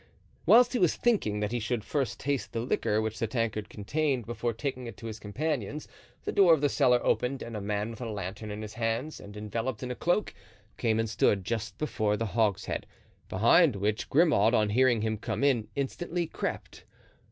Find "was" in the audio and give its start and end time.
0.79-0.95